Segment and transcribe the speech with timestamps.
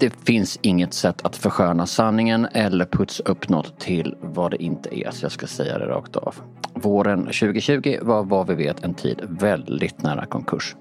[0.00, 5.00] Det finns inget sätt att försköna sanningen eller putsa upp något till vad det inte
[5.00, 6.34] är, så jag ska säga det rakt av.
[6.74, 10.76] Våren 2020 var vad vi vet en tid väldigt nära konkurs.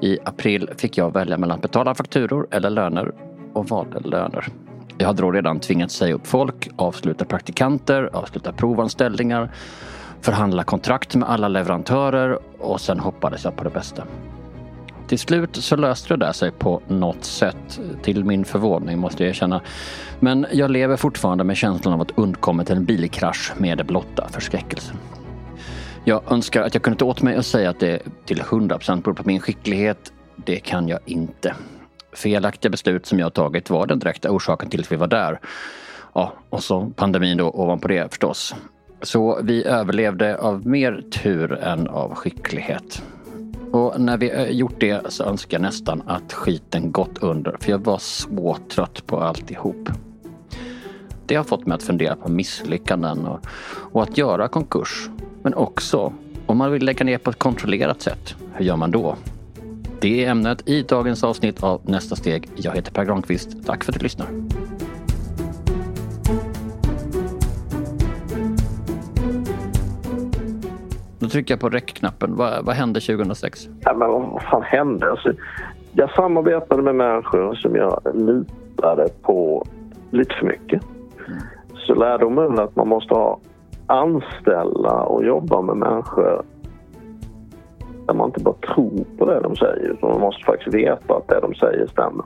[0.00, 3.12] I april fick jag välja mellan att betala fakturor eller löner
[3.52, 4.48] och valde löner.
[4.98, 9.50] Jag hade då redan tvingats säga upp folk, avsluta praktikanter, avsluta provanställningar,
[10.20, 14.04] förhandla kontrakt med alla leverantörer och sen hoppades jag på det bästa.
[15.08, 19.30] Till slut så löste det där sig på något sätt, till min förvåning måste jag
[19.30, 19.60] erkänna.
[20.20, 24.96] Men jag lever fortfarande med känslan av att undkommit en bilkrasch med blotta förskräckelsen.
[26.04, 29.14] Jag önskar att jag kunde ta åt mig och säga att det till 100% beror
[29.14, 30.12] på min skicklighet.
[30.36, 31.54] Det kan jag inte.
[32.12, 35.40] Felaktiga beslut som jag tagit var den direkta orsaken till att vi var där.
[36.14, 38.54] Ja, och så pandemin då ovanpå det förstås.
[39.02, 43.02] Så vi överlevde av mer tur än av skicklighet.
[43.72, 47.70] Och när vi eh, gjort det så önskar jag nästan att skiten gått under för
[47.70, 49.88] jag var så trött på alltihop.
[51.26, 53.46] Det har fått mig att fundera på misslyckanden och,
[53.92, 55.08] och att göra konkurs.
[55.42, 56.12] Men också
[56.46, 59.16] om man vill lägga ner på ett kontrollerat sätt, hur gör man då?
[60.00, 62.48] Det är ämnet i dagens avsnitt av Nästa steg.
[62.56, 63.48] Jag heter Per Granqvist.
[63.66, 64.28] Tack för att du lyssnar.
[71.26, 72.36] Då trycker jag på räckknappen.
[72.36, 73.68] Vad, vad hände 2006?
[73.80, 75.10] Ja, men vad fan hände?
[75.10, 75.32] Alltså,
[75.92, 79.66] jag samarbetade med människor som jag litade på
[80.10, 80.82] lite för mycket.
[81.28, 81.38] Mm.
[81.74, 83.40] Så lärdomen är att man måste ha
[83.86, 86.44] anställa och jobba med människor
[88.06, 91.28] där man inte bara tror på det de säger utan man måste faktiskt veta att
[91.28, 92.24] det de säger stämmer.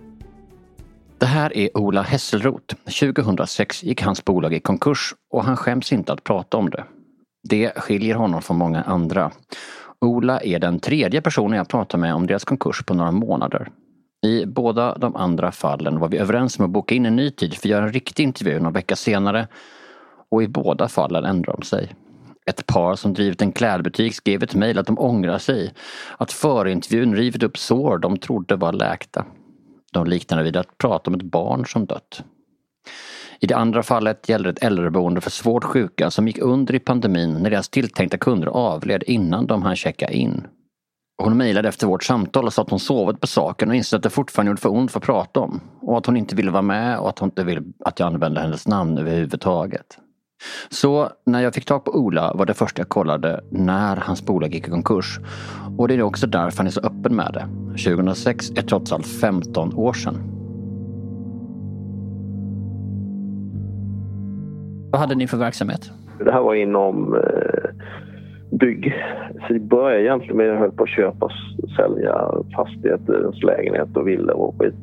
[1.18, 2.74] Det här är Ola Hesselroth.
[3.00, 6.84] 2006 gick hans bolag i konkurs och han skäms inte att prata om det.
[7.42, 9.30] Det skiljer honom från många andra.
[10.00, 13.68] Ola är den tredje personen jag pratar med om deras konkurs på några månader.
[14.26, 17.54] I båda de andra fallen var vi överens om att boka in en ny tid
[17.54, 19.48] för att göra en riktig intervju någon vecka senare.
[20.30, 21.94] Och i båda fallen ändrade de sig.
[22.46, 25.74] Ett par som drivit en klädbutik skrev ett mejl att de ångrar sig.
[26.18, 29.24] Att förintervjun rivit upp sår de trodde var läkta.
[29.92, 32.24] De liknade vid att prata om ett barn som dött.
[33.42, 36.78] I det andra fallet gällde det ett äldreboende för svårt sjuka som gick under i
[36.78, 40.46] pandemin när deras tilltänkta kunder avled innan de hann checka in.
[41.22, 44.02] Hon mejlade efter vårt samtal och sa att hon sovit på saken och insåg att
[44.02, 45.60] det fortfarande gjorde för ont för att prata om.
[45.80, 48.40] Och att hon inte ville vara med och att hon inte ville att jag använde
[48.40, 49.98] hennes namn överhuvudtaget.
[50.68, 54.54] Så när jag fick tag på Ola var det första jag kollade när hans bolag
[54.54, 55.18] gick i konkurs.
[55.78, 57.48] Och det är också därför han är så öppen med det.
[57.84, 60.39] 2006 är trots allt 15 år sedan.
[64.90, 65.90] Vad hade ni för verksamhet?
[66.24, 67.70] Det här var inom eh,
[68.50, 68.94] bygg.
[69.46, 74.00] Så det började egentligen med att jag höll på att köpa och sälja fastigheter, lägenheter
[74.00, 74.74] och villor och skit.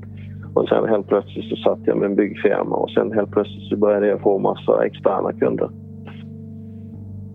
[0.53, 3.77] Och sen helt plötsligt så satt jag med en byggfirma och sen helt plötsligt så
[3.77, 5.69] började jag få massa externa kunder.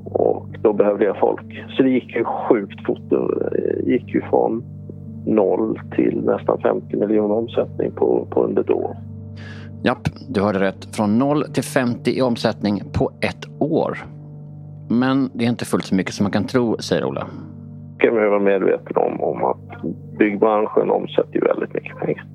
[0.04, 1.64] Och då behövde jag folk.
[1.76, 3.10] Så det gick ju sjukt fort.
[3.10, 4.64] Det gick ju från
[5.26, 8.96] noll till nästan 50 miljoner omsättning på, på under ett år.
[9.84, 10.96] Japp, du hörde rätt.
[10.96, 13.98] Från 0 till 50 i omsättning på ett år.
[14.90, 17.26] Men det är inte fullt så mycket som man kan tro, säger Ola.
[17.96, 19.82] Det kan man vara medveten om, om att
[20.18, 22.26] byggbranschen omsätter ju väldigt mycket pengar.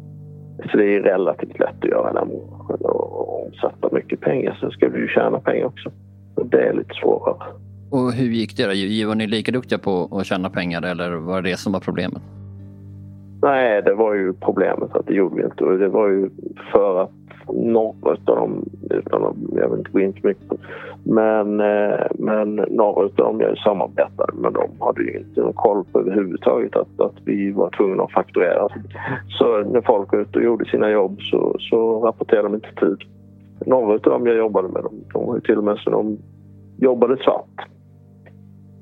[0.72, 4.58] Så det är relativt lätt att göra den branschen och omsätta mycket pengar.
[4.62, 5.92] Sen ska du ju tjäna pengar också.
[6.52, 7.38] Det är lite svårare.
[7.92, 9.08] Och hur gick det då?
[9.08, 12.22] Var ni lika duktiga på att tjäna pengar eller var det det som var problemet?
[13.42, 15.66] Nej, det var ju problemet att det gjorde vi inte.
[15.66, 16.30] Det var ju
[16.72, 17.12] för att
[17.54, 20.60] några av dem, utan att, jag vill inte gå in så mycket
[21.10, 25.84] men, eh, men några av dem jag samarbetade med dem hade ju inte någon koll
[25.92, 28.68] på överhuvudtaget att, att vi var tvungna att fakturera.
[29.28, 32.98] Så när folk var ute och gjorde sina jobb så, så rapporterade de inte tid.
[33.66, 36.18] Några av dem jag jobbade med, de, de var ju till och med så de
[36.78, 37.68] jobbade svart.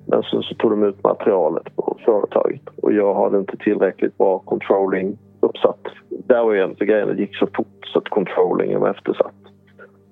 [0.05, 4.39] Men sen så tog de ut materialet på företaget och jag hade inte tillräckligt bra
[4.39, 5.85] controlling uppsatt.
[6.09, 9.35] Där var ju en grej, det gick så fort så att controllingen var eftersatt.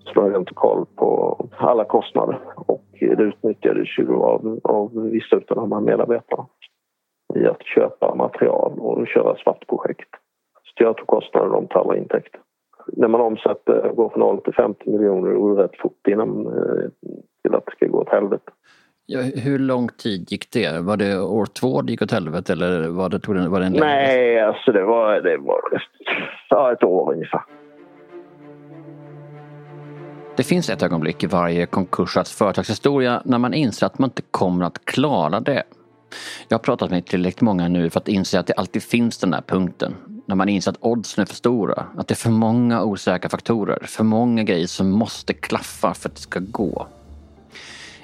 [0.03, 5.09] Så då hade jag inte koll på alla kostnader och det utnyttjades ju av, av
[5.11, 6.45] vissa av de här medarbetarna
[7.35, 10.09] i att köpa material och köra svartprojekt.
[10.63, 12.41] Så jag tog kostnader och de tar alla intäkter.
[12.87, 16.89] När man omsätter, går från 0 till 50 miljoner, går det rätt fort innan eh,
[17.41, 18.51] till att det ska gå åt helvete.
[19.05, 20.79] Ja, hur lång tid gick det?
[20.79, 23.65] Var det år två det gick åt helvete eller var det, tog det, var det
[23.65, 25.61] en Nej, alltså det var, det var
[26.49, 27.41] ja, ett år ungefär.
[30.37, 34.65] Det finns ett ögonblick i varje konkursats företagshistoria när man inser att man inte kommer
[34.65, 35.63] att klara det.
[36.47, 39.31] Jag har pratat med tillräckligt många nu för att inse att det alltid finns den
[39.31, 39.95] där punkten.
[40.25, 41.85] När man inser att oddsen är för stora.
[41.97, 43.79] Att det är för många osäkra faktorer.
[43.81, 46.87] För många grejer som måste klaffa för att det ska gå.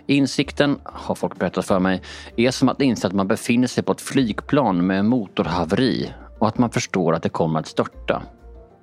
[0.10, 2.02] Insikten, har folk berättat för mig,
[2.36, 6.58] är som att inse att man befinner sig på ett flygplan med motorhaveri och att
[6.58, 8.22] man förstår att det kommer att störta.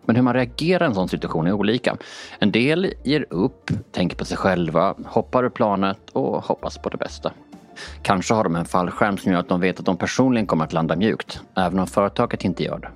[0.04, 1.96] Men hur man reagerar i en sån situation är olika.
[2.38, 6.96] En del ger upp, tänker på sig själva, hoppar ur planet och hoppas på det
[6.96, 7.32] bästa.
[8.02, 10.72] Kanske har de en fallskärm som gör att de vet att de personligen kommer att
[10.72, 12.90] landa mjukt, även om företaget inte gör det.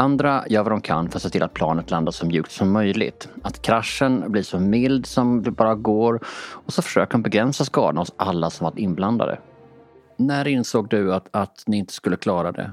[0.00, 2.72] Andra gör vad de kan för att se till att planet landar så mjukt som
[2.72, 3.28] möjligt.
[3.42, 6.14] Att kraschen blir så mild som det bara går
[6.66, 9.38] och så försöker de begränsa skadorna hos alla som varit inblandade.
[10.16, 12.70] När insåg du att, att ni inte skulle klara det?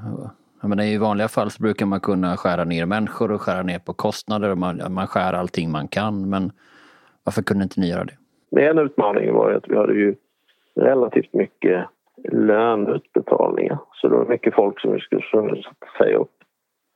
[0.62, 3.80] Jag menar, I vanliga fall så brukar man kunna skära ner människor och skära ner
[3.80, 4.50] på kostnader.
[4.50, 6.30] Och man, man skär allting man kan.
[6.30, 6.52] Men
[7.24, 8.68] varför kunde inte ni göra det?
[8.70, 10.16] En utmaning var ju att vi hade ju
[10.76, 11.86] relativt mycket
[12.32, 13.78] löneutbetalningar.
[13.94, 15.24] Så det var mycket folk som vi skulle
[15.98, 16.37] säga upp.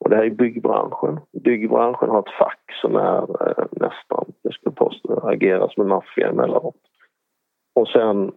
[0.04, 1.20] Och det här är byggbranschen.
[1.44, 6.30] Byggbranschen har ett fack som är eh, nästan, jag skulle påstå, agerar som en maffia
[6.30, 6.76] emellanåt.
[7.76, 8.32] Och sen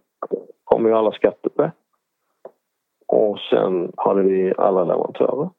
[0.63, 1.71] kommer ju alla skatter på
[3.07, 5.49] Och sen hade vi alla leverantörer.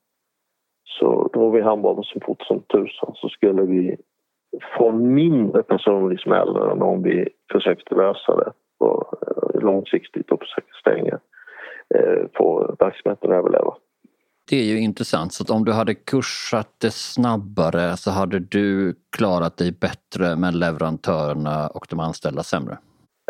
[0.84, 3.96] Så drog vi handbollen så fort som tusan så skulle vi
[4.78, 10.72] få mindre personlig smäll än om vi försökte lösa det på, eh, långsiktigt och försöka
[10.80, 11.18] stänga,
[11.94, 13.74] eh, få verksamheten att överleva.
[14.50, 15.32] Det är ju intressant.
[15.32, 21.68] Så om du hade kursat det snabbare så hade du klarat dig bättre men leverantörerna
[21.68, 22.78] och de anställda sämre?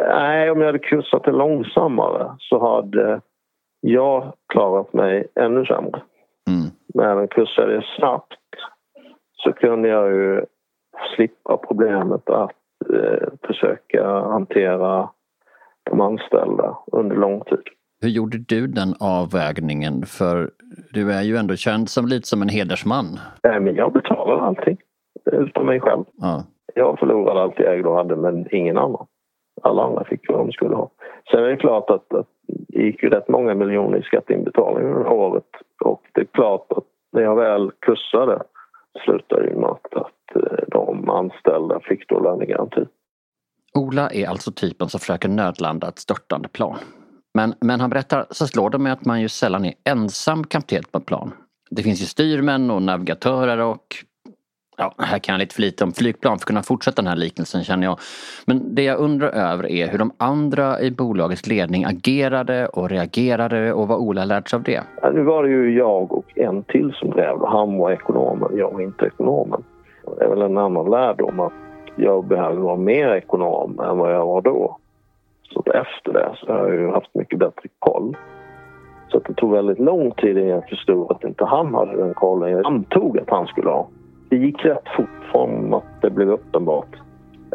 [0.01, 3.21] Nej, om jag hade kursat det långsammare så hade
[3.81, 6.03] jag klarat mig ännu sämre.
[6.49, 6.71] Mm.
[6.95, 8.33] Men kursade jag snabbt
[9.33, 10.45] så kunde jag ju
[11.17, 12.53] slippa problemet att
[12.95, 15.11] eh, försöka hantera
[15.83, 17.65] de anställda under lång tid.
[18.07, 20.07] Hur gjorde du den avvägningen?
[20.07, 20.51] För
[20.93, 23.19] du är ju ändå känd som lite som en hedersman.
[23.43, 24.77] Men jag betalade allting,
[25.33, 26.05] utom mig själv.
[26.17, 26.45] Ja.
[26.75, 29.07] Jag förlorade allt jag ägde och hade, men ingen annan.
[29.63, 30.91] Alla andra fick vad de skulle ha.
[31.31, 35.13] Sen är det klart att, att det gick ju rätt många miljoner i skatteinbetalningar under
[35.13, 35.51] året.
[35.85, 38.43] Och det är klart att när jag väl kursade
[39.05, 42.85] slutade det med att, att eh, de anställda fick då lönegaranti.
[43.75, 46.79] Ola är alltså typen som försöker nödlanda ett störtande plan.
[47.37, 50.83] Men, men han berättar, så slår det mig att man ju sällan är ensam kapten
[50.91, 51.33] på ett plan.
[51.71, 54.05] Det finns ju styrmän och navigatörer och
[54.79, 57.17] Ja, här kan jag lite för lite om flygplan för att kunna fortsätta den här
[57.17, 57.99] liknelsen känner jag.
[58.47, 63.73] Men det jag undrar över är hur de andra i bolagets ledning agerade och reagerade
[63.73, 64.83] och vad Ola lärt sig av det.
[65.03, 67.47] Ja, nu var det ju jag och en till som grävde.
[67.47, 69.63] Han var ekonomen, jag var inte ekonomen.
[70.19, 71.53] Det är väl en annan lärdom att
[71.97, 74.79] jag behöver vara mer ekonom än vad jag var då.
[75.51, 78.17] Så efter det så har jag ju haft mycket bättre koll.
[79.09, 82.51] Så det tog väldigt lång tid innan jag förstod att inte han hade den kollen
[82.51, 83.89] jag antog att han skulle ha.
[84.29, 86.97] Det gick rätt fort från att det blev uppenbart.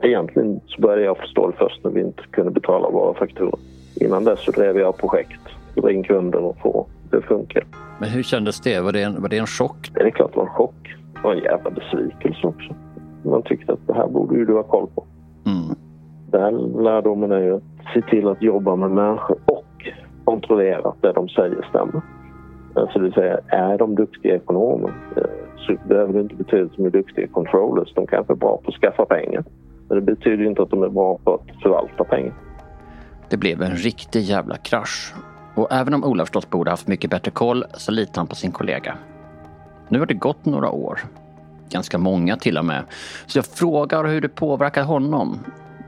[0.02, 3.60] Egentligen så började jag förstå det först när vi inte kunde betala våra fakturor.
[3.96, 5.42] Innan dess så drev jag projekt,
[5.76, 7.62] dra in kunder och få det att funka.
[8.00, 8.80] Men hur kändes det?
[8.80, 9.92] Var det en, var det en chock?
[9.94, 10.96] Det är klart det var en chock.
[11.14, 12.76] Det var en jävla besvikelse också.
[13.24, 15.06] Man tyckte att det här borde ju du ha koll på.
[15.46, 15.76] Mm.
[16.32, 19.88] Den lärdomen är ju att se till att jobba med människor och
[20.24, 22.02] kontrollera att det de säger stämmer.
[22.74, 25.24] Alltså det vill säga, är de duktiga ekonomer eh,
[25.58, 27.94] så behöver det inte betyda att de är duktiga controllers.
[27.94, 29.44] De kanske är bra på att skaffa pengar.
[29.88, 32.34] Men det betyder inte att de är bra på att förvalta pengar.
[33.30, 35.14] Det blev en riktig jävla krasch.
[35.56, 38.52] Och även om Ola förstås borde haft mycket bättre koll så litar han på sin
[38.52, 38.98] kollega.
[39.90, 41.00] Nu har det gått några år
[41.70, 42.84] ganska många till och med.
[43.26, 45.40] Så jag frågar hur det påverkar honom.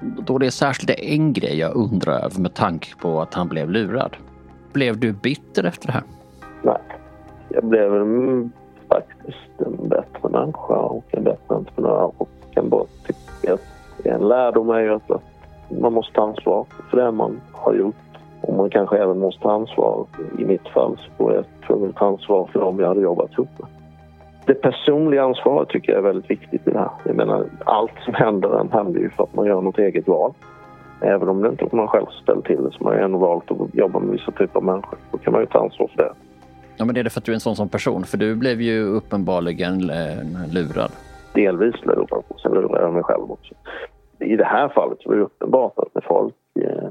[0.03, 3.69] Då det är särskilt en grej jag undrar över med tanke på att han blev
[3.69, 4.15] lurad.
[4.73, 6.03] Blev du bitter efter det här?
[6.61, 6.81] Nej,
[7.49, 7.89] jag blev
[8.89, 14.69] faktiskt en bättre människa och en bättre entreprenör och kan bara tycka att en lärdom
[14.69, 15.11] är ju att
[15.81, 17.95] man måste ta ansvar för det man har gjort
[18.41, 20.05] och man kanske även måste ta ansvar,
[20.39, 23.31] i mitt fall så var jag tvungen att ta ansvar för dem jag hade jobbat
[23.31, 23.82] ihop med
[24.45, 26.89] det personliga ansvaret tycker jag är väldigt viktigt i det här.
[27.05, 30.33] Jag menar, allt som händer en händer ju för att man gör något eget val.
[31.01, 33.51] Även om det inte är man själv ställer till det så man har ändå valt
[33.51, 34.97] att jobba med vissa typer av människor.
[35.11, 36.13] Då kan man ju ta ansvar för det.
[36.77, 38.03] Ja, men det är det för att du är en sån som person?
[38.03, 40.91] För du blev ju uppenbarligen eh, lurad.
[41.33, 43.53] Delvis lurad, och sen lurade jag mig själv också.
[44.19, 46.89] I det här fallet så var det uppenbart att när folk eh,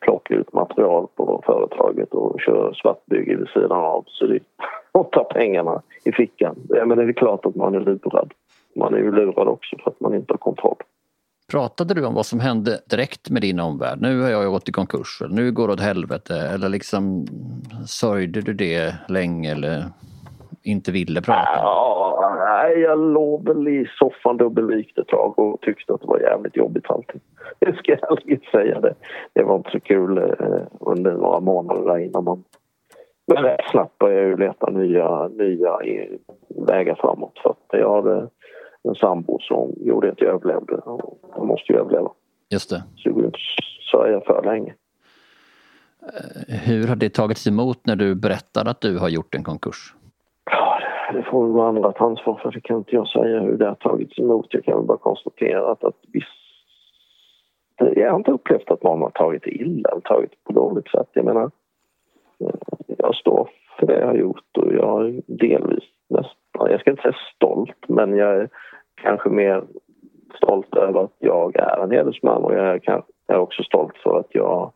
[0.00, 4.38] plockar ut material på företaget och kör svartbygge vid sidan av så det
[4.92, 6.56] och ta pengarna i fickan.
[6.68, 8.32] Ja, men det är klart att man är lurad.
[8.76, 10.76] Man är ju lurad också för att man inte har kontroll.
[11.50, 13.98] Pratade du om vad som hände direkt med din omvärld?
[14.00, 16.34] Nu har jag gått i konkurs, nu går det åt helvete.
[16.54, 17.26] Eller liksom
[17.86, 19.52] sörjde du det länge?
[19.52, 19.84] Eller
[20.62, 21.48] inte ville prata?
[21.56, 26.20] Ja, nej, jag låg väl i soffan dubbelvikt ett tag och tyckte att det var
[26.20, 27.20] jävligt jobbigt allting.
[27.58, 28.80] Det ska jag ärligt säga.
[28.80, 28.94] Det,
[29.32, 32.44] det var inte så kul eh, under några månader innan man...
[33.34, 35.78] Men rätt snabbt började jag ju leta nya, nya
[36.48, 37.38] vägar framåt.
[37.42, 38.28] För att jag hade
[38.82, 40.80] en sambo som gjorde att jag överlevde.
[41.36, 42.10] Jag måste ju överleva.
[42.50, 42.82] Just det.
[42.96, 43.38] Så det går inte
[43.90, 44.74] sörja för länge.
[46.48, 49.94] Hur har det tagits emot när du berättade att du har gjort en konkurs?
[50.50, 50.80] Ja,
[51.12, 52.50] det får väl vara andra ta ansvar för.
[52.50, 54.46] Det kan inte jag säga hur det har tagits emot.
[54.50, 56.24] Jag kan väl bara konstatera att, att viss...
[57.76, 61.08] Jag har inte upplevt att någon har tagit illa eller tagit på dåligt sätt.
[61.12, 61.50] Jag menar,
[63.02, 67.02] jag står för det jag har gjort och jag är delvis nästan, jag ska inte
[67.02, 68.48] säga stolt, men jag är
[69.02, 69.64] kanske mer
[70.36, 74.18] stolt över att jag är en hedersman och jag är, jag är också stolt för
[74.20, 74.72] att jag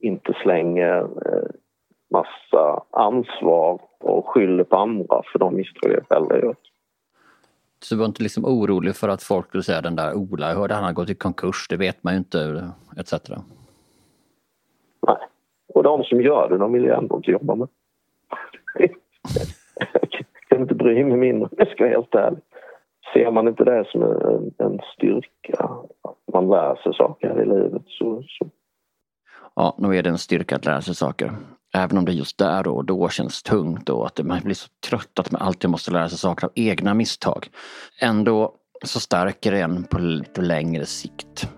[0.00, 1.50] inte slänger eh,
[2.10, 6.72] massa ansvar och skyller på andra för de misstag jag själv har gjort.
[7.82, 10.56] Så du var inte liksom orolig för att folk skulle säga den där Ola, jag
[10.56, 13.12] hörde han har gått i konkurs, det vet man ju inte, etc.
[15.74, 17.68] Och de som gör det, de vill jag ändå inte jobba med.
[18.74, 20.10] jag
[20.48, 22.40] kan inte bry mig mindre, jag ska vara helt ärlig.
[23.14, 25.68] Ser man inte det som en, en styrka,
[26.02, 28.46] att man lär sig saker här i livet så, så
[29.56, 31.32] ja, nog är det en styrka att lära sig saker.
[31.74, 35.18] Även om det just där och då känns tungt och att man blir så trött
[35.18, 37.48] att man alltid måste lära sig saker av egna misstag.
[38.00, 41.48] Ändå så stärker det en på, lite längre sikt.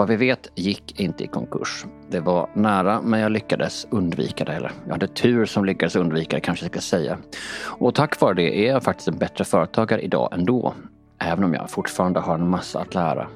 [0.00, 1.84] Vad vi vet gick inte i konkurs.
[2.10, 4.52] Det var nära men jag lyckades undvika det.
[4.52, 7.18] Eller jag hade tur som lyckades undvika det kanske jag ska säga.
[7.62, 10.74] Och tack vare det är jag faktiskt en bättre företagare idag ändå.
[11.18, 13.28] Även om jag fortfarande har en massa att lära.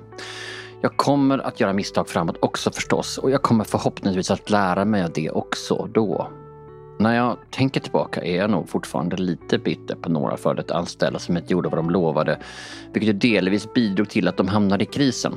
[0.83, 5.04] Jag kommer att göra misstag framåt också förstås och jag kommer förhoppningsvis att lära mig
[5.04, 6.28] av det också då.
[6.99, 11.18] När jag tänker tillbaka är jag nog fortfarande lite bitter på några före detta anställda
[11.18, 12.38] som inte gjorde vad de lovade,
[12.92, 15.35] vilket ju delvis bidrog till att de hamnade i krisen.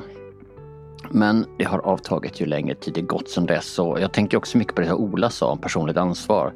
[1.10, 4.58] Men det har avtagit ju längre tid det gått sedan dess och jag tänker också
[4.58, 6.52] mycket på det Ola sa om personligt ansvar.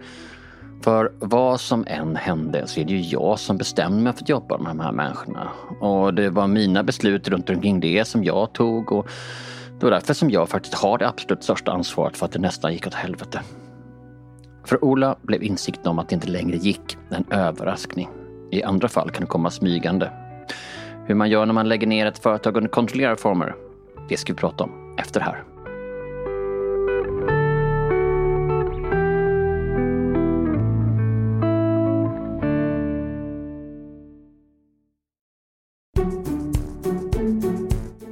[0.82, 4.28] För vad som än hände så är det ju jag som bestämde mig för att
[4.28, 5.48] jobba med de här människorna.
[5.80, 9.08] Och det var mina beslut runt omkring det som jag tog och
[9.80, 12.72] det var därför som jag faktiskt har det absolut största ansvaret för att det nästan
[12.72, 13.40] gick åt helvete.
[14.64, 18.08] För Ola blev insikten om att det inte längre gick en överraskning.
[18.50, 20.10] I andra fall kan det komma smygande.
[21.06, 23.54] Hur man gör när man lägger ner ett företag under kontrollerade former,
[24.08, 25.44] det ska vi prata om efter det här.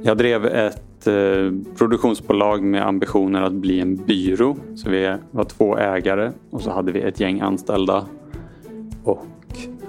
[0.03, 4.57] Jag drev ett eh, produktionsbolag med ambitioner att bli en byrå.
[4.75, 8.05] Så vi var två ägare och så hade vi ett gäng anställda.
[9.03, 9.25] Och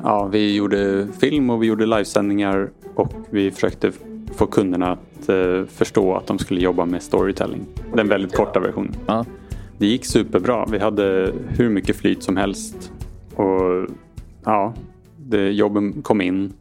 [0.03, 3.93] ja, vi gjorde film och vi gjorde livesändningar och vi försökte
[4.35, 7.67] få kunderna att eh, förstå att de skulle jobba med storytelling.
[7.95, 8.95] Den väldigt korta versionen.
[9.07, 9.25] Ja.
[9.79, 10.67] Det gick superbra.
[10.71, 12.93] Vi hade hur mycket flyt som helst.
[13.35, 13.89] Och
[14.45, 14.75] ja,
[15.17, 16.53] det, jobben kom in.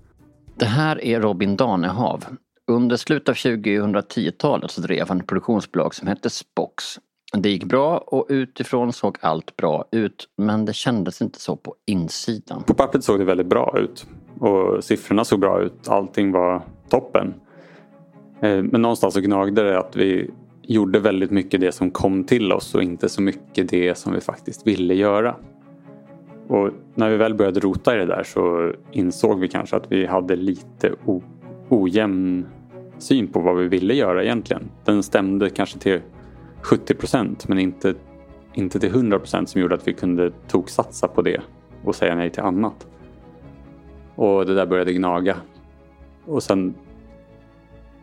[0.55, 2.25] Det här är Robin Danehav.
[2.71, 6.83] Under slutet av 2010-talet så drev han ett produktionsbolag som hette Spox.
[7.37, 11.75] Det gick bra och utifrån såg allt bra ut men det kändes inte så på
[11.87, 12.63] insidan.
[12.63, 14.05] På pappret såg det väldigt bra ut
[14.39, 15.87] och siffrorna såg bra ut.
[15.87, 17.33] Allting var toppen.
[18.41, 20.29] Eh, men någonstans så gnagde det att vi
[20.61, 24.21] gjorde väldigt mycket det som kom till oss och inte så mycket det som vi
[24.21, 25.35] faktiskt ville göra.
[26.47, 30.05] Och när vi väl började rota i det där så insåg vi kanske att vi
[30.05, 30.95] hade lite
[31.69, 32.45] ojämn
[32.97, 34.69] syn på vad vi ville göra egentligen.
[34.85, 36.01] Den stämde kanske till
[36.61, 37.93] 70 procent men inte,
[38.53, 41.41] inte till 100 procent som gjorde att vi kunde toksatsa på det
[41.83, 42.87] och säga nej till annat.
[44.15, 45.35] Och det där började gnaga.
[46.25, 46.73] Och sen,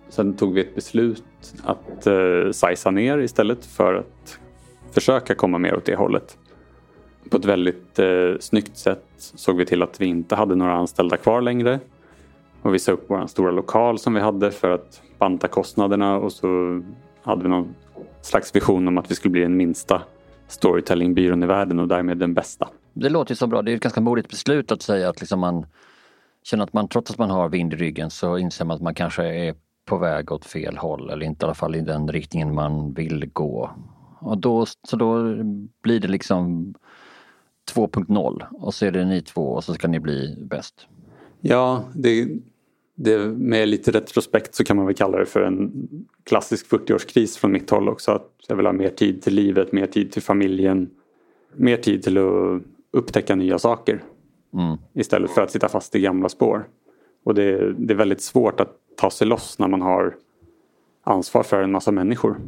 [0.09, 1.25] sen tog vi ett beslut
[1.62, 4.38] att eh, sajsa ner istället för att
[4.93, 6.38] försöka komma mer åt det hållet.
[7.31, 11.17] På ett väldigt eh, snyggt sätt såg vi till att vi inte hade några anställda
[11.17, 11.81] kvar längre
[12.62, 16.33] och vi sa upp vår stora lokal som vi hade för att banta kostnaderna och
[16.33, 16.83] så
[17.23, 17.75] hade vi någon
[18.23, 20.03] slags vision om att vi skulle bli den minsta
[20.49, 22.69] storytellingbyrån i världen och därmed den bästa.
[22.93, 23.62] Det låter ju så bra.
[23.62, 25.67] Det är ett ganska modigt beslut att säga att liksom man
[26.43, 28.95] känner att man trots att man har vind i ryggen så inser man att man
[28.95, 29.55] kanske är
[29.88, 33.30] på väg åt fel håll eller inte i alla fall i den riktningen man vill
[33.33, 33.71] gå.
[34.21, 35.23] Och då, så då
[35.83, 36.75] blir det liksom
[37.75, 40.87] 2.0 och så är det ni två och så ska ni bli bäst.
[41.40, 42.28] Ja, det,
[42.95, 45.88] det, med lite retrospekt så kan man väl kalla det för en
[46.25, 48.12] klassisk 40-årskris från mitt håll också.
[48.12, 50.90] Att jag vill ha mer tid till livet, mer tid till familjen,
[51.54, 54.02] mer tid till att upptäcka nya saker.
[54.54, 54.76] Mm.
[54.92, 56.68] Istället för att sitta fast i gamla spår.
[57.25, 60.14] Och det, det är väldigt svårt att ta sig loss när man har
[61.05, 62.40] ansvar för en massa människor.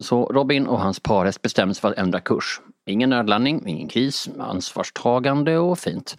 [0.00, 2.60] Så Robin och hans parhäst bestämde sig för att ändra kurs.
[2.86, 6.16] Ingen nödlandning, ingen kris, ansvarstagande och fint.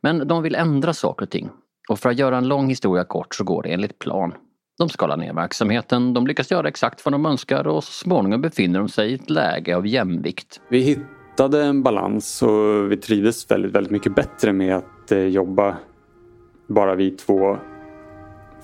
[0.00, 1.48] Men de vill ändra saker och ting.
[1.88, 4.34] Och för att göra en lång historia kort så går det enligt plan.
[4.78, 8.78] De skalar ner verksamheten, de lyckas göra exakt vad de önskar och så småningom befinner
[8.78, 10.60] de sig i ett läge av jämvikt.
[10.68, 15.76] Vi hittade en balans och vi trivdes väldigt, väldigt mycket bättre med att eh, jobba
[16.68, 17.58] bara vi två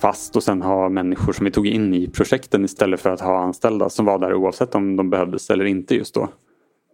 [0.00, 3.38] fast och sen ha människor som vi tog in i projekten istället för att ha
[3.38, 6.28] anställda som var där oavsett om de behövdes eller inte just då.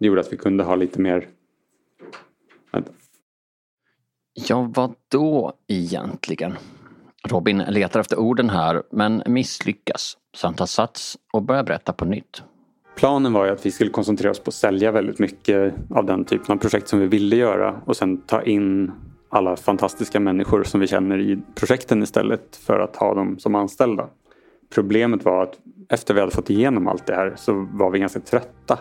[0.00, 1.28] Det gjorde att vi kunde ha lite mer...
[2.72, 2.92] Vänta.
[4.48, 6.54] Ja, vad då egentligen?
[7.28, 10.16] Robin letar efter orden här men misslyckas.
[10.36, 12.42] Så han tar sats och börjar berätta på nytt.
[12.96, 16.24] Planen var ju att vi skulle koncentrera oss på att sälja väldigt mycket av den
[16.24, 18.92] typen av projekt som vi ville göra och sen ta in
[19.28, 24.08] alla fantastiska människor som vi känner i projekten istället för att ha dem som anställda.
[24.74, 28.20] Problemet var att efter vi hade fått igenom allt det här så var vi ganska
[28.20, 28.78] trötta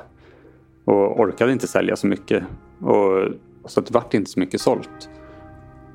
[0.85, 2.43] och orkade inte sälja så mycket.
[2.79, 3.27] Och,
[3.65, 5.09] så det vart inte så mycket sålt.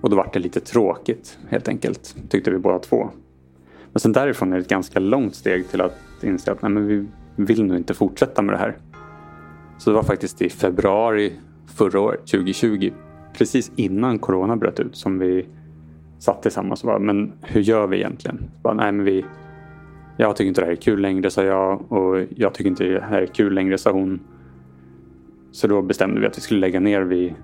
[0.01, 3.11] Och då vart det lite tråkigt helt enkelt, tyckte vi båda två.
[3.93, 6.87] Men sen därifrån är det ett ganska långt steg till att inse att nej, men
[6.87, 8.77] vi vill nog inte fortsätta med det här.
[9.79, 11.33] Så det var faktiskt i februari
[11.67, 12.93] förra året, 2020,
[13.33, 15.47] precis innan corona bröt ut som vi
[16.19, 18.51] satt tillsammans och bara, men hur gör vi egentligen?
[18.63, 19.25] Bara, nej, men vi,
[20.17, 21.93] jag tycker inte det här är kul längre, sa jag.
[21.93, 24.21] Och jag tycker inte det här är kul längre, sa hon.
[25.53, 27.35] Så då bestämde vi att vi skulle lägga ner vid,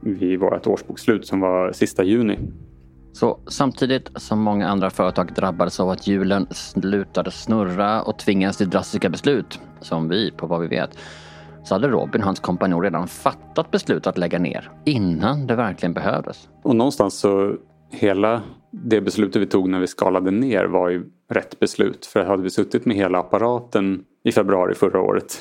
[0.00, 2.38] vid vårt årsbokslut som var sista juni.
[3.12, 8.70] Så samtidigt som många andra företag drabbades av att hjulen slutade snurra och tvingades till
[8.70, 10.98] drastiska beslut, som vi på vad vi vet,
[11.64, 15.92] så hade Robin och hans kompanjon redan fattat beslutet att lägga ner innan det verkligen
[15.92, 16.48] behövdes.
[16.62, 17.56] Och någonstans så
[17.90, 22.06] hela det beslutet vi tog när vi skalade ner var ju rätt beslut.
[22.06, 25.40] För hade vi suttit med hela apparaten i februari förra året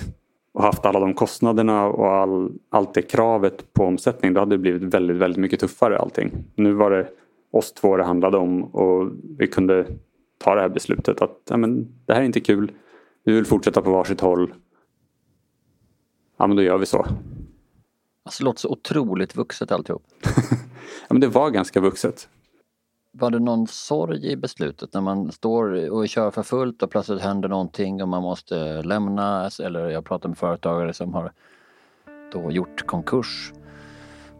[0.54, 4.60] och haft alla de kostnaderna och all, allt det kravet på omsättning då hade det
[4.60, 6.32] blivit väldigt, väldigt mycket tuffare allting.
[6.56, 7.08] Nu var det
[7.54, 9.86] oss två det handlade om och vi kunde
[10.38, 12.72] ta det här beslutet att ja, men, det här är inte kul.
[13.24, 14.54] Vi vill fortsätta på varsitt håll
[16.42, 16.98] ja men då gör vi så.
[18.26, 20.04] Alltså det låter så otroligt vuxet alltihop.
[21.08, 22.30] ja men det var ganska vuxet.
[23.14, 27.22] Var det någon sorg i beslutet när man står och kör för fullt och plötsligt
[27.22, 29.50] händer någonting och man måste lämna?
[29.64, 31.32] Eller jag pratar med företagare som har
[32.32, 33.54] då gjort konkurs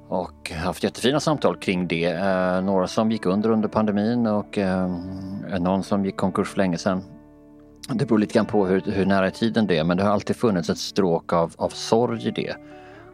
[0.08, 2.06] och haft jättefina samtal kring det.
[2.06, 4.90] Eh, några som gick under under pandemin och eh,
[5.60, 7.21] någon som gick konkurs för länge sedan.
[7.90, 10.12] Det beror lite grann på hur, hur nära i tiden det är men det har
[10.12, 12.56] alltid funnits ett stråk av, av sorg i det.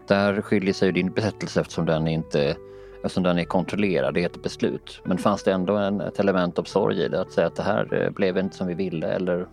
[0.08, 2.56] Där skiljer sig din berättelse eftersom den inte
[3.04, 5.02] eftersom den är kontrollerad, det är ett beslut.
[5.04, 7.22] Men fanns det ändå en, ett element av sorg i det?
[7.22, 9.48] Att säga att det här eh, blev inte som vi ville eller?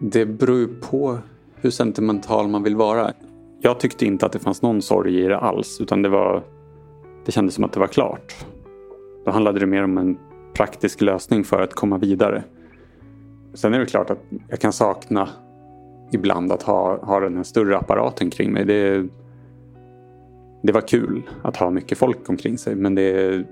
[0.00, 1.18] Det beror ju på
[1.56, 3.12] hur sentimental man vill vara.
[3.60, 6.42] Jag tyckte inte att det fanns någon sorg i det alls utan det var
[7.24, 8.34] det kändes som att det var klart.
[9.24, 10.18] Då handlade det mer om en
[10.54, 12.42] praktisk lösning för att komma vidare.
[13.56, 15.28] Sen är det klart att jag kan sakna
[16.12, 18.64] ibland att ha, ha den här större apparaten kring mig.
[18.64, 19.06] Det,
[20.62, 23.44] det var kul att ha mycket folk omkring sig men det,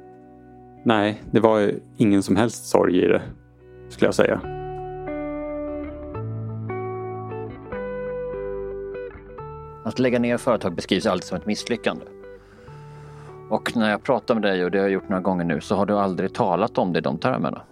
[0.82, 3.22] nej, det var ingen som helst sorg i det
[3.88, 4.40] skulle jag säga.
[9.84, 12.04] Att lägga ner företag beskrivs alltid som ett misslyckande.
[13.50, 15.76] Och när jag pratar med dig, och det har jag gjort några gånger nu, så
[15.76, 17.62] har du aldrig talat om det i de termerna.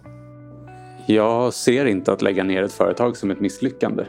[1.07, 4.05] Jag ser inte att lägga ner ett företag som ett misslyckande.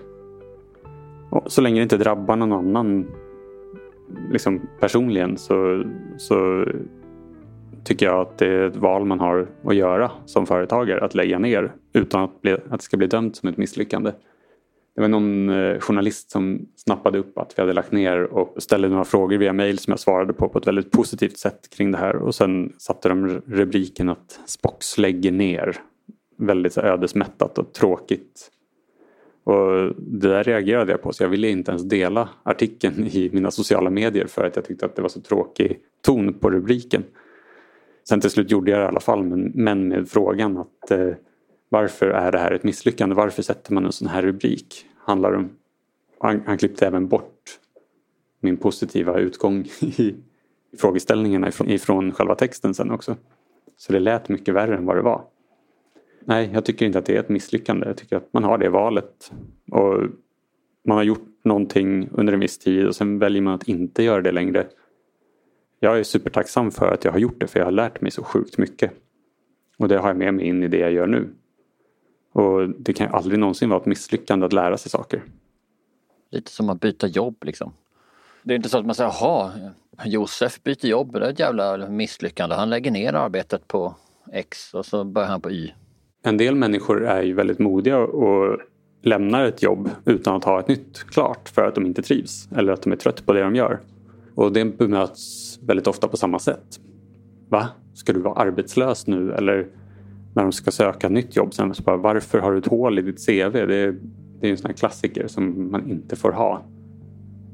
[1.31, 3.07] Och så länge det inte drabbar någon annan
[4.31, 5.85] liksom personligen så,
[6.17, 6.67] så
[7.85, 11.05] tycker jag att det är ett val man har att göra som företagare.
[11.05, 14.13] Att lägga ner utan att, bli, att det ska bli dömt som ett misslyckande.
[14.95, 18.89] Det var någon eh, journalist som snappade upp att vi hade lagt ner och ställde
[18.89, 21.99] några frågor via mail som jag svarade på på ett väldigt positivt sätt kring det
[21.99, 22.17] här.
[22.17, 25.81] Och sen satte de rubriken att Spox lägger ner.
[26.37, 28.51] Väldigt ödesmättat och tråkigt.
[29.45, 33.51] Och det där reagerade jag på så jag ville inte ens dela artikeln i mina
[33.51, 37.05] sociala medier för att jag tyckte att det var så tråkig ton på rubriken.
[38.09, 41.11] Sen till slut gjorde jag det i alla fall men, med frågan att eh,
[41.69, 43.15] varför är det här ett misslyckande?
[43.15, 44.87] Varför sätter man en sån här rubrik?
[44.99, 45.51] Handlar om,
[46.19, 47.61] han, han klippte även bort
[48.41, 50.15] min positiva utgång i
[50.79, 53.17] frågeställningarna ifrån, ifrån själva texten sen också.
[53.77, 55.25] Så det lät mycket värre än vad det var.
[56.25, 57.87] Nej, jag tycker inte att det är ett misslyckande.
[57.87, 59.33] Jag tycker att man har det valet.
[59.71, 60.03] Och
[60.85, 64.23] man har gjort någonting under en viss tid och sen väljer man att inte göra
[64.23, 64.67] det längre.
[65.81, 68.23] Jag är supertacksam för att jag har gjort det för jag har lärt mig så
[68.23, 68.93] sjukt mycket.
[69.79, 71.29] Och det har jag med mig in i det jag gör nu.
[72.33, 75.23] Och det kan ju aldrig någonsin vara ett misslyckande att lära sig saker.
[76.31, 77.73] Lite som att byta jobb liksom.
[78.43, 79.53] Det är inte så att man säger, jaha,
[80.05, 82.55] Josef byter jobb, det är ett jävla misslyckande.
[82.55, 83.95] Han lägger ner arbetet på
[84.33, 85.73] X och så börjar han på Y.
[86.27, 88.59] En del människor är ju väldigt modiga och
[89.03, 92.73] lämnar ett jobb utan att ha ett nytt klart för att de inte trivs eller
[92.73, 93.81] att de är trött på det de gör.
[94.35, 96.81] Och det bemöts väldigt ofta på samma sätt.
[97.49, 97.69] Va?
[97.95, 99.33] Ska du vara arbetslös nu?
[99.33, 99.67] Eller
[100.35, 103.03] när de ska söka nytt jobb sen så bara, varför har du ett hål i
[103.03, 103.53] ditt CV?
[103.53, 103.95] Det är,
[104.41, 106.63] det är en sån här klassiker som man inte får ha.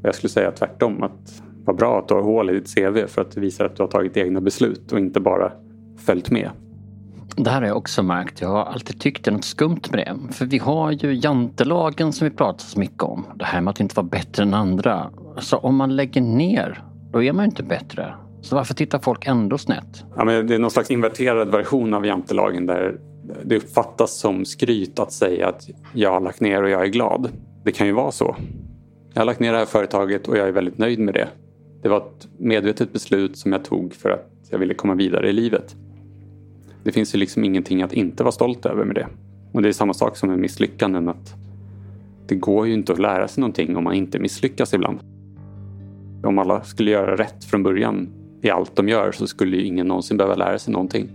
[0.03, 1.03] Jag skulle säga tvärtom.
[1.03, 3.77] att Vad bra att du har hål i ditt CV för att det visar att
[3.77, 5.53] du har tagit egna beslut och inte bara
[5.97, 6.51] följt med.
[7.45, 8.41] Det här har jag också märkt.
[8.41, 10.33] Jag har alltid tyckt det är något skumt med det.
[10.35, 13.27] För vi har ju jantelagen som vi pratar så mycket om.
[13.35, 15.11] Det här med att inte vara bättre än andra.
[15.39, 18.15] Så om man lägger ner, då är man ju inte bättre.
[18.41, 20.05] Så varför tittar folk ändå snett?
[20.17, 23.01] Ja, men det är någon slags inverterad version av jantelagen där
[23.45, 27.29] det uppfattas som skryt att säga att jag har lagt ner och jag är glad.
[27.65, 28.37] Det kan ju vara så.
[29.15, 31.29] Jag har lagt ner det här företaget och jag är väldigt nöjd med det.
[31.83, 35.33] Det var ett medvetet beslut som jag tog för att jag ville komma vidare i
[35.33, 35.77] livet.
[36.85, 39.07] Det finns ju liksom ingenting att inte vara stolt över med det.
[39.53, 41.09] Och det är samma sak som med misslyckanden.
[41.09, 41.35] att
[42.27, 45.01] Det går ju inte att lära sig någonting om man inte misslyckas ibland.
[46.23, 48.09] Om alla skulle göra rätt från början
[48.43, 51.09] i allt de gör så skulle ju ingen någonsin behöva lära sig någonting.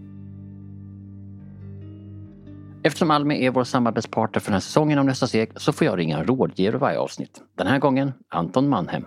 [2.83, 5.99] Eftersom Almi är vår samarbetspartner för den här säsongen av Nästa steg så får jag
[5.99, 7.41] ringa en rådgivare varje avsnitt.
[7.57, 9.05] Den här gången Anton Mannhem.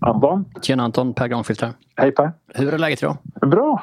[0.00, 0.44] Anton?
[0.62, 1.72] Tjena Anton, Per Granqvist här.
[1.96, 2.32] Hej Per.
[2.54, 3.16] Hur är läget idag?
[3.40, 3.82] Bra.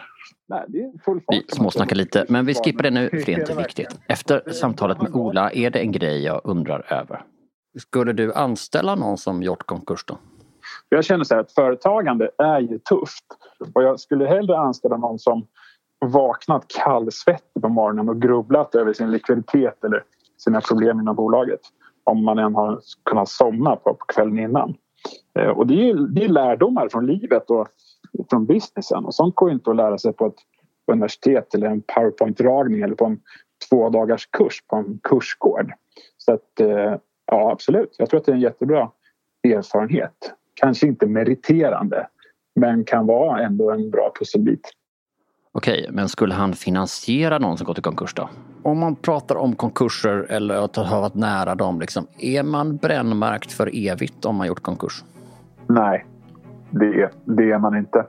[0.50, 0.92] Nej.
[1.28, 4.00] Vi småsnackar lite, men vi skippar det nu för det är inte viktigt.
[4.08, 7.24] Efter samtalet med Ola är det en grej jag undrar över.
[7.78, 10.18] Skulle du anställa någon som gjort konkurs då?
[10.90, 13.26] Jag känner så här att företagande är ju tufft.
[13.74, 15.48] Och jag skulle hellre anställa någon som
[16.06, 20.04] vaknat kallsvettig på morgonen och grubblat över sin likviditet eller
[20.38, 21.60] sina problem inom bolaget.
[22.04, 24.76] Om man än har kunnat somna på, på kvällen innan.
[25.40, 27.68] Eh, och det är, det är lärdomar från livet och
[28.30, 29.06] från businessen.
[29.06, 30.36] Och sånt går inte att lära sig på ett
[30.92, 33.20] universitet eller en powerpoint-dragning eller på en
[33.70, 35.74] två dagars kurs på en kursgård.
[36.18, 36.96] Så att, eh,
[37.26, 38.92] ja absolut, jag tror att det är en jättebra
[39.44, 40.34] erfarenhet.
[40.54, 42.08] Kanske inte meriterande
[42.56, 44.72] men kan vara ändå en bra pusselbit.
[45.52, 48.30] Okej, men skulle han finansiera någon som gått i konkurs då?
[48.64, 53.52] Om man pratar om konkurser eller att ha varit nära dem, liksom, är man brännmärkt
[53.52, 55.04] för evigt om man gjort konkurs?
[55.68, 56.06] Nej,
[56.70, 58.06] det, det är man inte.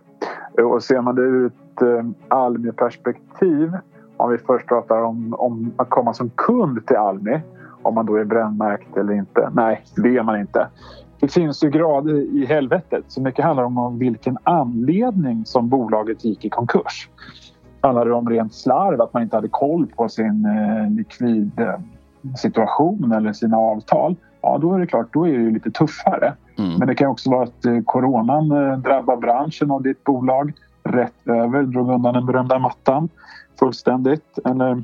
[0.62, 3.72] Och ser man det ur ett eh, Almi-perspektiv
[4.16, 7.40] om vi först pratar om, om att komma som kund till Almi
[7.82, 9.50] om man då är brännmärkt eller inte.
[9.52, 10.68] Nej, det är man inte.
[11.20, 13.04] Det finns ju grader i helvetet.
[13.08, 17.08] Så mycket handlar om vilken anledning som bolaget gick i konkurs.
[17.80, 21.80] Handlar det om rent slarv, att man inte hade koll på sin eh, likvid eh,
[22.36, 24.16] situation eller sina avtal?
[24.42, 26.32] Ja, då är det klart, då är det lite tuffare.
[26.60, 26.78] Mm.
[26.78, 31.28] Men det kan också vara att eh, coronan eh, drabbar branschen och ditt bolag rätt
[31.28, 33.08] över, drog undan den berömda mattan
[33.58, 34.38] fullständigt.
[34.44, 34.82] Eller,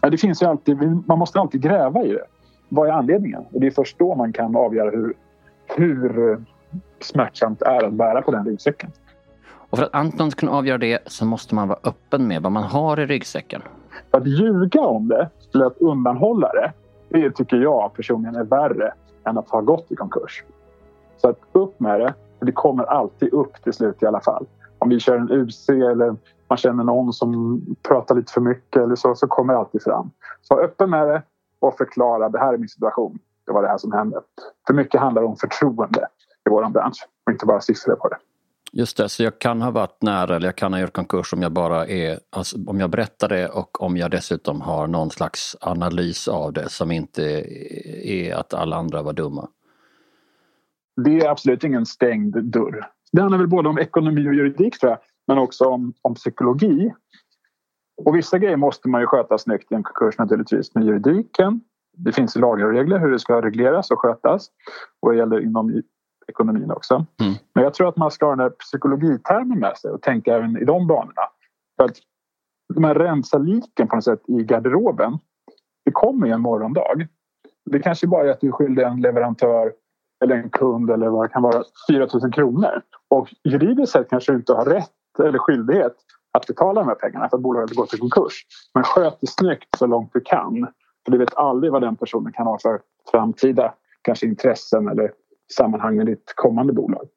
[0.00, 2.24] ja, det finns ju alltid, man måste alltid gräva i det.
[2.68, 3.40] Vad är anledningen?
[3.52, 5.14] Och det är först då man kan avgöra hur,
[5.76, 6.38] hur eh,
[7.00, 8.90] smärtsamt det är att bära på den ryggsäcken.
[9.70, 12.52] Och för att Anton ska kunna avgöra det så måste man vara öppen med vad
[12.52, 13.62] man har i ryggsäcken.
[14.10, 16.72] Att ljuga om det eller att undanhålla det,
[17.08, 18.92] det tycker jag personligen är värre
[19.26, 20.42] än att ha gått i konkurs.
[21.22, 24.46] Så att upp med det, för det kommer alltid upp till slut i alla fall.
[24.78, 26.16] Om vi kör en UC eller
[26.48, 30.10] man känner någon som pratar lite för mycket eller så, så kommer det alltid fram.
[30.42, 31.22] Så var öppen med det
[31.60, 33.18] och förklara, det här är min situation.
[33.46, 34.20] Det var det här som hände.
[34.66, 36.08] För mycket handlar om förtroende
[36.46, 38.16] i vår bransch och inte bara siffror på det.
[38.72, 41.42] Just det, så jag kan ha varit nära eller jag kan ha gjort konkurs om
[41.42, 45.56] jag bara är, alltså, om jag berättar det och om jag dessutom har någon slags
[45.60, 47.22] analys av det som inte
[48.04, 49.48] är att alla andra var dumma.
[50.96, 52.86] Det är absolut ingen stängd dörr.
[53.12, 56.92] Det handlar väl både om ekonomi och juridik tror jag, men också om, om psykologi.
[58.04, 61.60] Och vissa grejer måste man ju sköta snyggt i en konkurs naturligtvis med juridiken.
[61.96, 64.48] Det finns lagar och regler hur det ska regleras och skötas.
[65.00, 65.82] Och det gäller inom
[66.28, 66.94] ekonomin också.
[66.94, 67.34] Mm.
[67.54, 70.56] Men jag tror att man ska ha den här psykologitermen med sig och tänka även
[70.56, 71.22] i de banorna.
[71.76, 71.96] För att
[72.74, 75.18] de här rensa liken på något sätt i garderoben,
[75.84, 77.06] det kommer ju en morgondag.
[77.70, 79.72] Det kanske bara är att du skyller en leverantör
[80.22, 82.82] eller en kund eller vad det kan vara 4 000 kronor.
[83.10, 84.90] Och juridiskt sett kanske du inte har rätt
[85.24, 85.96] eller skyldighet
[86.32, 88.34] att betala de här pengarna för att bolaget har gått i konkurs.
[88.74, 90.66] Men sköt det snyggt så långt du kan.
[91.04, 92.80] För du vet aldrig vad den personen kan ha för
[93.10, 95.12] framtida kanske intressen eller
[95.56, 97.08] sammanhang med ditt kommande bolag.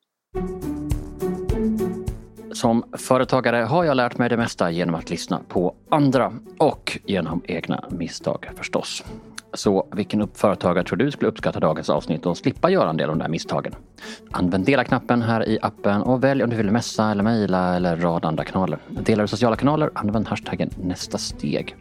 [2.52, 7.42] Som företagare har jag lärt mig det mesta genom att lyssna på andra och genom
[7.46, 9.04] egna misstag förstås.
[9.56, 13.16] Så vilken företagare tror du skulle uppskatta dagens avsnitt och slippa göra en del av
[13.16, 13.76] de där misstagen?
[14.32, 18.26] Använd dela-knappen här i appen och välj om du vill messa eller mejla eller rad
[18.26, 18.80] andra kanaler.
[18.90, 21.76] Delar du sociala kanaler, använd hashtaggen nästa steg.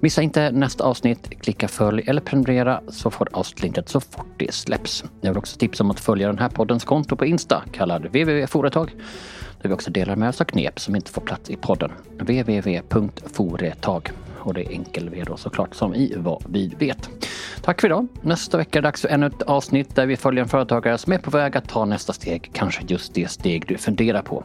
[0.00, 4.54] Missa inte nästa avsnitt, klicka följ eller prenumerera så får du avsnittet så fort det
[4.54, 5.04] släpps.
[5.20, 8.94] Jag vill också tipsa om att följa den här poddens konto på Insta kallad www.foretag
[9.62, 11.92] där vi också delar med oss av knep som inte får plats i podden.
[12.18, 14.10] www.foretag
[14.40, 17.10] och det är enkel-v då såklart som i vad vi vet.
[17.62, 18.08] Tack för idag.
[18.22, 21.12] Nästa vecka är det dags för ännu ett avsnitt där vi följer en företagare som
[21.12, 24.44] är på väg att ta nästa steg, kanske just det steg du funderar på.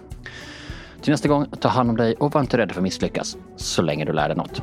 [1.01, 3.81] Till nästa gång, ta hand om dig och var inte rädd för att misslyckas, så
[3.81, 4.61] länge du lär dig något.